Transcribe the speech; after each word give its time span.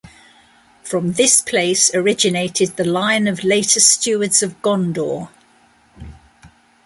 From 0.81 1.11
this 1.13 1.41
place 1.41 1.93
originated 1.93 2.75
the 2.75 2.83
line 2.83 3.27
of 3.27 3.43
later 3.43 3.79
Stewards 3.79 4.41
of 4.41 4.59
Gondor. 4.63 5.29